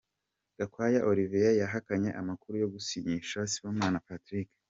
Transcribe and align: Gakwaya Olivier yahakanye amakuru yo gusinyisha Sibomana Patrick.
Gakwaya 0.57 0.99
Olivier 1.09 1.51
yahakanye 1.61 2.09
amakuru 2.21 2.55
yo 2.61 2.67
gusinyisha 2.73 3.37
Sibomana 3.51 3.99
Patrick. 4.07 4.49